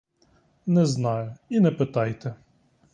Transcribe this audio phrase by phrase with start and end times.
[0.65, 2.35] Не знаю, і не питайте!